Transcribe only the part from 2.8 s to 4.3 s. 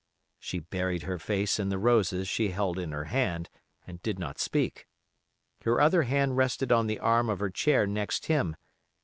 her hand, and did